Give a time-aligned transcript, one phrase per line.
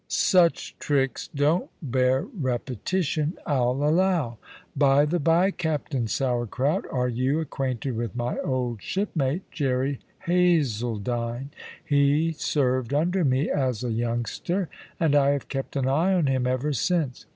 [0.07, 4.39] Such tricks don't bear repetition, I'll allow.
[4.75, 11.49] By the bye, Captain Sourcrout, are you acquainted with my old shipmate, Jerry Hazledine?
[11.85, 14.69] He served under me as a youngster,
[14.99, 17.27] and I have kept an eye on him ever since.